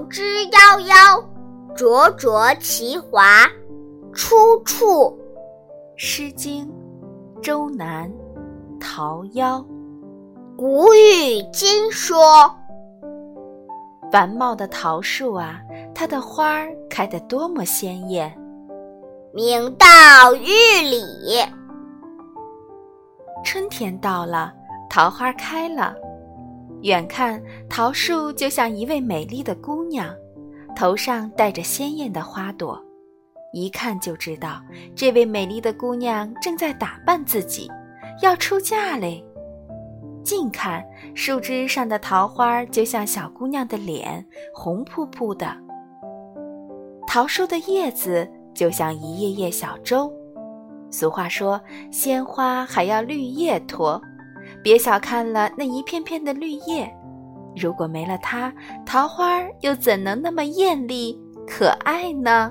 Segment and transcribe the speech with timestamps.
[0.00, 1.24] 之夭夭，
[1.74, 3.46] 灼灼其华。
[4.12, 5.10] 出处
[5.96, 6.66] 《诗经·
[7.40, 8.08] 周南·
[8.80, 9.60] 桃夭》。
[10.56, 12.54] 古语今说。
[14.12, 15.60] 繁茂的桃树啊，
[15.92, 18.32] 它的花儿开得多么鲜艳！
[19.32, 19.86] 明道
[20.36, 20.46] 玉
[20.80, 21.44] 里。
[23.44, 24.52] 春天到了，
[24.88, 25.92] 桃花开了。
[26.84, 30.14] 远看桃树就像一位美丽的姑娘，
[30.76, 32.78] 头上戴着鲜艳的花朵，
[33.54, 34.60] 一看就知道
[34.94, 37.70] 这位美丽的姑娘正在打扮自己，
[38.20, 39.24] 要出嫁嘞。
[40.22, 45.56] 近看树枝上的桃花就像小姑娘的脸，红扑扑的。
[47.06, 50.12] 桃树的叶子就像一叶叶小舟。
[50.90, 51.58] 俗话说
[51.90, 53.98] ：“鲜花还要绿叶托。”
[54.64, 56.90] 别小看了那一片片的绿叶，
[57.54, 58.50] 如果没了它，
[58.86, 62.50] 桃花又怎能那么艳丽可爱呢？